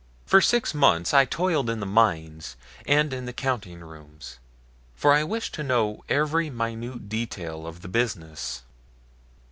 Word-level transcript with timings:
For 0.25 0.41
six 0.41 0.73
months 0.73 1.13
I 1.13 1.25
toiled 1.25 1.69
in 1.69 1.79
the 1.79 1.85
mines 1.85 2.55
and 2.87 3.13
in 3.13 3.27
the 3.27 3.33
counting 3.33 3.81
rooms, 3.81 4.39
for 4.95 5.13
I 5.13 5.23
wished 5.23 5.53
to 5.53 5.63
know 5.63 6.03
every 6.09 6.49
minute 6.49 7.07
detail 7.07 7.67
of 7.67 7.83
the 7.83 7.87
business. 7.87 8.63